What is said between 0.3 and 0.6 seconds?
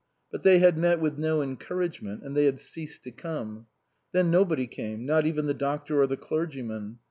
But they